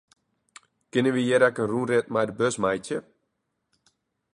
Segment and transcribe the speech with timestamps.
[0.91, 2.99] Kinne wy hjir ek in rûnrit mei de bus meitsje?